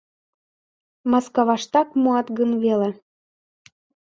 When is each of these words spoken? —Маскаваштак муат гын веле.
—Маскаваштак 1.11 1.89
муат 2.01 2.27
гын 2.37 2.51
веле. 2.63 2.89